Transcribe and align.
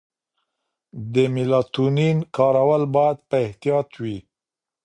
د 1.13 1.15
میلاټونین 1.33 2.17
کارول 2.37 2.83
باید 2.95 3.17
په 3.29 3.35
احتیاط 3.45 3.87
وي. 4.01 4.17